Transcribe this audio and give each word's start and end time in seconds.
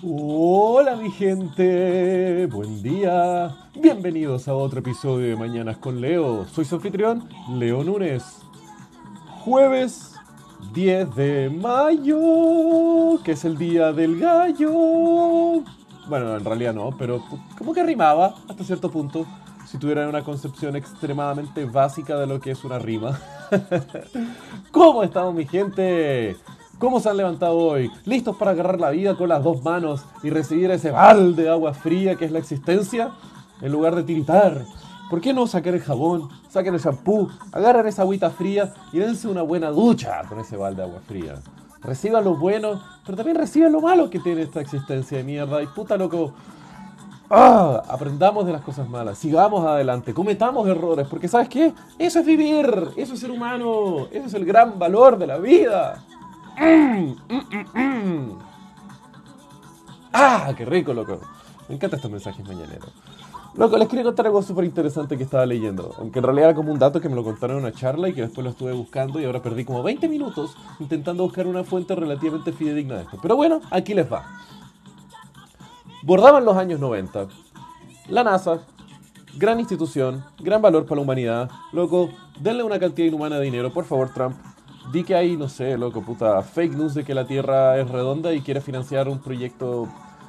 Hola 0.00 0.94
mi 0.94 1.10
gente, 1.10 2.46
buen 2.46 2.80
día. 2.84 3.56
Bienvenidos 3.74 4.46
a 4.46 4.54
otro 4.54 4.78
episodio 4.78 5.30
de 5.30 5.34
Mañanas 5.34 5.78
con 5.78 6.00
Leo. 6.00 6.46
Soy 6.46 6.64
su 6.64 6.76
anfitrión, 6.76 7.28
Leo 7.50 7.82
Núñez. 7.82 8.22
Jueves 9.40 10.14
10 10.72 11.16
de 11.16 11.50
mayo, 11.50 13.20
que 13.24 13.32
es 13.32 13.44
el 13.44 13.58
día 13.58 13.92
del 13.92 14.20
gallo. 14.20 15.64
Bueno, 16.08 16.36
en 16.36 16.44
realidad 16.44 16.74
no, 16.74 16.90
pero 16.96 17.24
como 17.56 17.74
que 17.74 17.82
rimaba 17.82 18.36
hasta 18.48 18.62
cierto 18.62 18.92
punto. 18.92 19.26
Si 19.66 19.78
tuvieran 19.78 20.08
una 20.08 20.22
concepción 20.22 20.76
extremadamente 20.76 21.64
básica 21.64 22.16
de 22.16 22.28
lo 22.28 22.40
que 22.40 22.52
es 22.52 22.62
una 22.62 22.78
rima. 22.78 23.18
¿Cómo 24.70 25.02
estamos 25.02 25.34
mi 25.34 25.44
gente? 25.44 26.36
¿Cómo 26.78 27.00
se 27.00 27.08
han 27.08 27.16
levantado 27.16 27.56
hoy? 27.56 27.90
¿Listos 28.04 28.36
para 28.36 28.52
agarrar 28.52 28.78
la 28.78 28.90
vida 28.90 29.16
con 29.16 29.28
las 29.28 29.42
dos 29.42 29.64
manos 29.64 30.04
y 30.22 30.30
recibir 30.30 30.70
ese 30.70 30.92
balde 30.92 31.42
de 31.42 31.50
agua 31.50 31.74
fría 31.74 32.14
que 32.14 32.24
es 32.24 32.30
la 32.30 32.38
existencia? 32.38 33.10
En 33.60 33.72
lugar 33.72 33.96
de 33.96 34.04
tiritar. 34.04 34.64
¿Por 35.10 35.20
qué 35.20 35.32
no 35.32 35.48
sacar 35.48 35.74
el 35.74 35.80
jabón, 35.80 36.28
saquen 36.48 36.74
el 36.74 36.80
shampoo, 36.80 37.30
agarran 37.50 37.88
esa 37.88 38.02
agüita 38.02 38.30
fría 38.30 38.72
y 38.92 38.98
dense 38.98 39.26
una 39.26 39.42
buena 39.42 39.70
ducha 39.70 40.22
con 40.28 40.38
ese 40.38 40.56
balde 40.56 40.82
de 40.82 40.88
agua 40.88 41.00
fría? 41.04 41.34
Reciban 41.80 42.22
lo 42.22 42.36
bueno, 42.36 42.80
pero 43.04 43.16
también 43.16 43.36
reciban 43.36 43.72
lo 43.72 43.80
malo 43.80 44.08
que 44.08 44.20
tiene 44.20 44.42
esta 44.42 44.60
existencia 44.60 45.18
de 45.18 45.24
mierda. 45.24 45.60
Y 45.60 45.66
puta 45.66 45.96
loco, 45.96 46.32
¡Ah! 47.28 47.82
aprendamos 47.88 48.46
de 48.46 48.52
las 48.52 48.62
cosas 48.62 48.88
malas, 48.88 49.18
sigamos 49.18 49.66
adelante, 49.66 50.14
cometamos 50.14 50.68
errores, 50.68 51.08
porque 51.08 51.26
¿sabes 51.26 51.48
qué? 51.48 51.74
Eso 51.98 52.20
es 52.20 52.26
vivir, 52.26 52.90
eso 52.96 53.14
es 53.14 53.20
ser 53.20 53.32
humano, 53.32 54.06
eso 54.12 54.26
es 54.26 54.34
el 54.34 54.44
gran 54.44 54.78
valor 54.78 55.18
de 55.18 55.26
la 55.26 55.38
vida. 55.38 56.04
Mm, 56.60 57.14
mm, 57.28 57.78
mm, 57.78 58.38
¡Ah! 60.12 60.52
¡Qué 60.56 60.64
rico, 60.64 60.92
loco! 60.92 61.20
Me 61.68 61.76
encantan 61.76 61.98
estos 61.98 62.10
mensajes 62.10 62.46
mañaneros. 62.46 62.90
Loco, 63.54 63.76
les 63.78 63.88
quería 63.88 64.04
contar 64.04 64.26
algo 64.26 64.42
súper 64.42 64.64
interesante 64.64 65.16
que 65.16 65.24
estaba 65.24 65.46
leyendo. 65.46 65.94
Aunque 65.98 66.18
en 66.18 66.24
realidad 66.24 66.50
era 66.50 66.56
como 66.56 66.72
un 66.72 66.78
dato 66.78 67.00
que 67.00 67.08
me 67.08 67.14
lo 67.14 67.24
contaron 67.24 67.58
en 67.58 67.64
una 67.64 67.72
charla 67.72 68.08
y 68.08 68.12
que 68.12 68.22
después 68.22 68.44
lo 68.44 68.50
estuve 68.50 68.72
buscando 68.72 69.20
y 69.20 69.24
ahora 69.24 69.42
perdí 69.42 69.64
como 69.64 69.82
20 69.82 70.08
minutos 70.08 70.56
intentando 70.80 71.22
buscar 71.22 71.46
una 71.46 71.64
fuente 71.64 71.94
relativamente 71.94 72.52
fidedigna 72.52 72.96
de 72.96 73.02
esto. 73.02 73.18
Pero 73.22 73.36
bueno, 73.36 73.60
aquí 73.70 73.94
les 73.94 74.10
va. 74.10 74.24
Bordaban 76.02 76.44
los 76.44 76.56
años 76.56 76.80
90. 76.80 77.28
La 78.08 78.24
NASA, 78.24 78.60
gran 79.36 79.60
institución, 79.60 80.24
gran 80.38 80.62
valor 80.62 80.86
para 80.86 80.96
la 80.96 81.02
humanidad. 81.02 81.50
Loco, 81.72 82.10
denle 82.40 82.62
una 82.62 82.78
cantidad 82.78 83.06
inhumana 83.06 83.36
de 83.38 83.44
dinero, 83.44 83.72
por 83.72 83.84
favor, 83.84 84.12
Trump. 84.12 84.36
Di 84.92 85.04
que 85.04 85.14
hay, 85.14 85.36
no 85.36 85.48
sé, 85.48 85.76
loco, 85.76 86.00
puta, 86.00 86.42
fake 86.42 86.74
news 86.74 86.94
de 86.94 87.04
que 87.04 87.14
la 87.14 87.26
Tierra 87.26 87.78
es 87.78 87.90
redonda 87.90 88.32
y 88.32 88.40
quiere 88.40 88.62
financiar 88.62 89.08
un 89.08 89.18
proyecto 89.18 89.86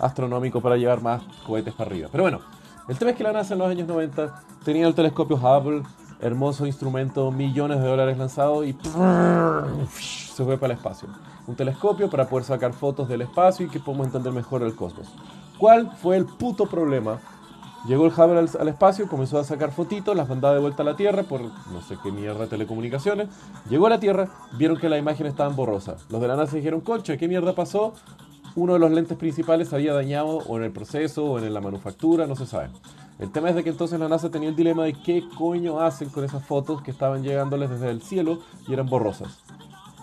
astronómico 0.00 0.60
para 0.60 0.76
llevar 0.76 1.00
más 1.02 1.22
cohetes 1.46 1.72
para 1.72 1.90
arriba. 1.90 2.08
Pero 2.10 2.24
bueno, 2.24 2.40
el 2.88 2.98
tema 2.98 3.12
es 3.12 3.16
que 3.16 3.22
la 3.22 3.32
NASA 3.32 3.54
en 3.54 3.60
los 3.60 3.68
años 3.68 3.86
90 3.86 4.42
tenía 4.64 4.88
el 4.88 4.94
telescopio 4.94 5.36
Hubble, 5.36 5.82
hermoso 6.20 6.66
instrumento, 6.66 7.30
millones 7.30 7.80
de 7.80 7.86
dólares 7.86 8.18
lanzados 8.18 8.66
y 8.66 8.72
se 10.00 10.44
fue 10.44 10.58
para 10.58 10.72
el 10.72 10.78
espacio. 10.78 11.08
Un 11.46 11.54
telescopio 11.54 12.10
para 12.10 12.28
poder 12.28 12.44
sacar 12.44 12.72
fotos 12.72 13.08
del 13.08 13.22
espacio 13.22 13.66
y 13.66 13.68
que 13.68 13.78
podamos 13.78 14.06
entender 14.06 14.32
mejor 14.32 14.62
el 14.62 14.74
cosmos. 14.74 15.06
¿Cuál 15.58 15.92
fue 15.92 16.16
el 16.16 16.26
puto 16.26 16.66
problema? 16.66 17.20
Llegó 17.86 18.04
el 18.04 18.12
Hubble 18.12 18.46
al, 18.58 18.68
espacio, 18.68 19.08
comenzó 19.08 19.38
a 19.38 19.44
sacar 19.44 19.72
fotitos, 19.72 20.14
las 20.14 20.28
mandaba 20.28 20.54
de 20.54 20.60
vuelta 20.60 20.82
a 20.82 20.86
la 20.86 20.96
Tierra 20.96 21.22
por 21.22 21.40
no 21.40 21.80
sé 21.80 21.96
qué 22.02 22.12
mierda 22.12 22.46
telecomunicaciones. 22.46 23.28
Llegó 23.70 23.86
a 23.86 23.90
la 23.90 24.00
Tierra, 24.00 24.28
vieron 24.58 24.76
que 24.76 24.90
las 24.90 24.98
imágenes 24.98 25.32
estaban 25.32 25.56
borrosas. 25.56 26.04
Los 26.10 26.20
de 26.20 26.28
la 26.28 26.36
NASA 26.36 26.56
dijeron, 26.56 26.82
concha, 26.82 27.16
¿qué 27.16 27.26
mierda 27.26 27.54
pasó? 27.54 27.94
Uno 28.54 28.74
de 28.74 28.80
los 28.80 28.90
lentes 28.90 29.16
principales 29.16 29.68
se 29.68 29.76
había 29.76 29.94
dañado 29.94 30.38
o 30.46 30.58
en 30.58 30.64
el 30.64 30.72
proceso 30.72 31.24
o 31.24 31.38
en 31.38 31.54
la 31.54 31.60
manufactura, 31.60 32.26
no 32.26 32.36
se 32.36 32.44
sabe. 32.44 32.68
El 33.18 33.32
tema 33.32 33.48
es 33.48 33.54
de 33.54 33.64
que 33.64 33.70
entonces 33.70 33.98
la 33.98 34.08
NASA 34.08 34.30
tenía 34.30 34.50
el 34.50 34.56
dilema 34.56 34.84
de 34.84 34.92
qué 34.92 35.22
coño 35.38 35.80
hacen 35.80 36.10
con 36.10 36.24
esas 36.24 36.44
fotos 36.44 36.82
que 36.82 36.90
estaban 36.90 37.22
llegándoles 37.22 37.70
desde 37.70 37.90
el 37.90 38.02
cielo 38.02 38.40
y 38.68 38.74
eran 38.74 38.86
borrosas. 38.86 39.38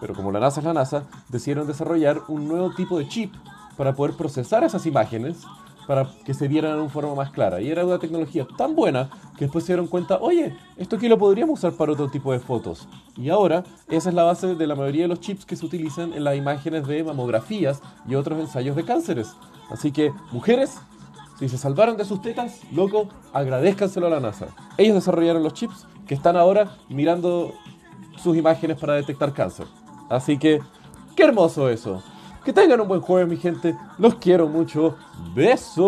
Pero 0.00 0.14
como 0.14 0.32
la 0.32 0.40
NASA 0.40 0.60
es 0.60 0.66
la 0.66 0.74
NASA, 0.74 1.04
decidieron 1.28 1.66
desarrollar 1.66 2.20
un 2.28 2.48
nuevo 2.48 2.74
tipo 2.74 2.98
de 2.98 3.08
chip 3.08 3.32
para 3.76 3.94
poder 3.94 4.14
procesar 4.16 4.64
esas 4.64 4.84
imágenes 4.84 5.44
para 5.86 6.08
que 6.24 6.34
se 6.34 6.48
vieran 6.48 6.72
en 6.72 6.80
una 6.80 6.88
forma 6.88 7.14
más 7.14 7.30
clara. 7.30 7.60
Y 7.60 7.70
era 7.70 7.84
una 7.84 7.98
tecnología 7.98 8.46
tan 8.56 8.74
buena 8.74 9.10
que 9.36 9.46
después 9.46 9.64
se 9.64 9.72
dieron 9.72 9.86
cuenta, 9.86 10.18
oye, 10.20 10.56
esto 10.76 10.96
aquí 10.96 11.08
lo 11.08 11.18
podríamos 11.18 11.58
usar 11.58 11.72
para 11.72 11.92
otro 11.92 12.08
tipo 12.08 12.32
de 12.32 12.38
fotos. 12.38 12.88
Y 13.16 13.28
ahora 13.28 13.64
esa 13.88 14.08
es 14.08 14.14
la 14.14 14.24
base 14.24 14.54
de 14.54 14.66
la 14.66 14.74
mayoría 14.74 15.02
de 15.02 15.08
los 15.08 15.20
chips 15.20 15.44
que 15.44 15.56
se 15.56 15.66
utilizan 15.66 16.12
en 16.12 16.24
las 16.24 16.36
imágenes 16.36 16.86
de 16.86 17.04
mamografías 17.04 17.82
y 18.08 18.14
otros 18.14 18.40
ensayos 18.40 18.76
de 18.76 18.84
cánceres. 18.84 19.34
Así 19.70 19.92
que, 19.92 20.12
mujeres, 20.32 20.78
si 21.38 21.48
se 21.48 21.58
salvaron 21.58 21.96
de 21.96 22.04
sus 22.04 22.20
tetas, 22.22 22.60
loco, 22.72 23.08
agradezcanselo 23.32 24.06
a 24.06 24.10
la 24.10 24.20
NASA. 24.20 24.48
Ellos 24.76 24.94
desarrollaron 24.94 25.42
los 25.42 25.54
chips 25.54 25.86
que 26.06 26.14
están 26.14 26.36
ahora 26.36 26.76
mirando 26.88 27.52
sus 28.16 28.36
imágenes 28.36 28.78
para 28.78 28.94
detectar 28.94 29.32
cáncer. 29.32 29.66
Así 30.08 30.38
que, 30.38 30.60
qué 31.16 31.24
hermoso 31.24 31.68
eso. 31.68 32.02
Que 32.44 32.52
tengan 32.52 32.80
un 32.80 32.88
buen 32.88 33.00
jueves, 33.00 33.28
mi 33.28 33.36
gente. 33.36 33.76
Los 33.98 34.16
quiero 34.16 34.48
mucho. 34.48 34.96
Besos. 35.34 35.82